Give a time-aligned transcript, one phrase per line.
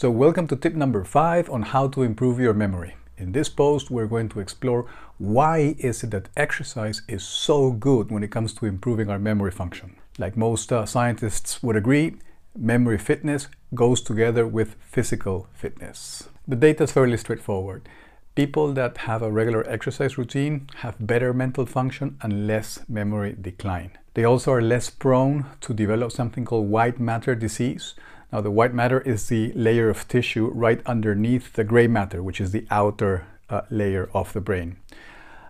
[0.00, 2.94] So welcome to tip number five on how to improve your memory.
[3.16, 4.86] In this post, we're going to explore
[5.18, 9.50] why is it that exercise is so good when it comes to improving our memory
[9.50, 9.96] function.
[10.16, 12.14] Like most uh, scientists would agree,
[12.56, 16.28] memory fitness goes together with physical fitness.
[16.46, 17.88] The data is fairly straightforward.
[18.36, 23.98] People that have a regular exercise routine have better mental function and less memory decline.
[24.14, 27.94] They also are less prone to develop something called white matter disease,
[28.32, 32.40] now the white matter is the layer of tissue right underneath the gray matter, which
[32.40, 34.76] is the outer uh, layer of the brain.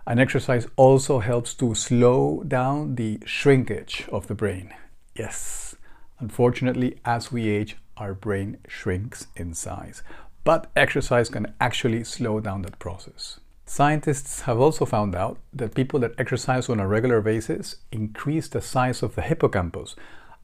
[0.05, 4.73] An exercise also helps to slow down the shrinkage of the brain.
[5.15, 5.75] Yes,
[6.19, 10.01] unfortunately, as we age, our brain shrinks in size.
[10.43, 13.39] But exercise can actually slow down that process.
[13.65, 18.61] Scientists have also found out that people that exercise on a regular basis increase the
[18.61, 19.95] size of the hippocampus,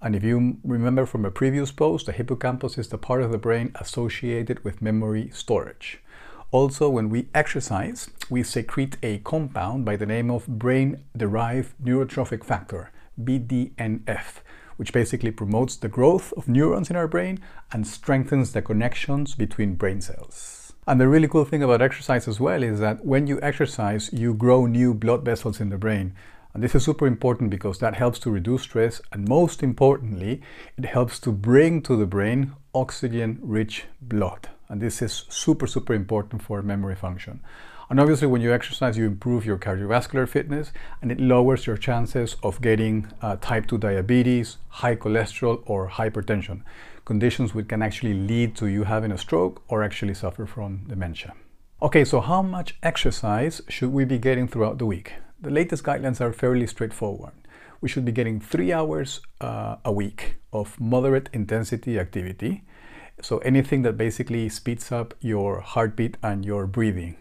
[0.01, 3.37] and if you remember from a previous post, the hippocampus is the part of the
[3.37, 5.99] brain associated with memory storage.
[6.51, 12.91] Also, when we exercise, we secrete a compound by the name of brain-derived neurotrophic factor,
[13.21, 14.41] BDNF,
[14.77, 17.39] which basically promotes the growth of neurons in our brain
[17.71, 20.73] and strengthens the connections between brain cells.
[20.87, 24.33] And the really cool thing about exercise as well is that when you exercise, you
[24.35, 26.13] grow new blood vessels in the brain.
[26.55, 30.41] And this is super important because that helps to reduce stress and most importantly,
[30.77, 34.47] it helps to bring to the brain oxygen-rich blood.
[34.69, 37.41] And this is super, super important for memory function.
[37.89, 42.37] And obviously when you exercise, you improve your cardiovascular fitness and it lowers your chances
[42.41, 46.61] of getting uh, type 2 diabetes, high cholesterol or hypertension,
[47.03, 51.33] conditions which can actually lead to you having a stroke or actually suffer from dementia.
[51.81, 55.15] Okay, so how much exercise should we be getting throughout the week?
[55.45, 57.33] The latest guidelines are fairly straightforward.
[57.79, 62.63] We should be getting three hours uh, a week of moderate intensity activity.
[63.21, 67.17] So anything that basically speeds up your heartbeat and your breathing.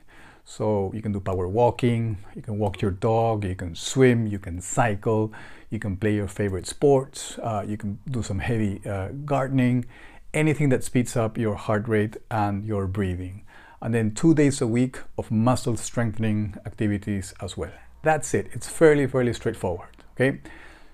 [0.46, 4.38] So you can do power walking, you can walk your dog, you can swim, you
[4.38, 5.30] can cycle,
[5.68, 9.84] you can play your favorite sports, uh, you can do some heavy uh, gardening,
[10.32, 13.44] anything that speeds up your heart rate and your breathing.
[13.82, 17.72] And then two days a week of muscle strengthening activities as well.
[18.04, 18.50] That's it.
[18.52, 19.88] It's fairly, fairly straightforward.
[20.14, 20.40] Okay.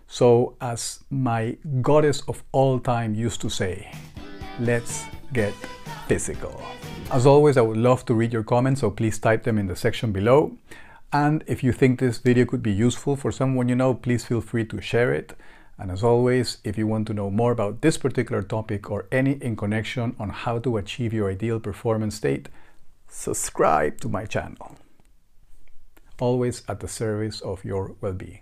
[0.07, 3.93] So, as my goddess of all time used to say,
[4.61, 5.53] let's get
[6.07, 6.63] physical.
[7.11, 9.77] As always, I would love to read your comments, so please type them in the
[9.77, 10.57] section below.
[11.13, 14.41] And if you think this video could be useful for someone you know, please feel
[14.41, 15.37] free to share it.
[15.79, 19.33] And as always, if you want to know more about this particular topic or any
[19.33, 22.49] in connection on how to achieve your ideal performance state,
[23.09, 24.77] subscribe to my channel
[26.21, 28.41] always at the service of your well being.